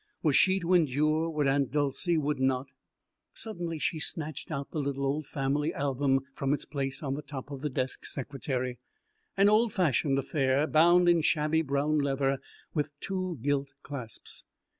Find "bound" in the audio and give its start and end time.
10.65-11.07